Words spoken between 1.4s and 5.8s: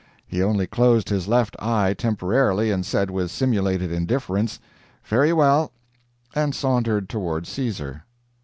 eye temporarily and said with simulated indifference, "Fare you well,"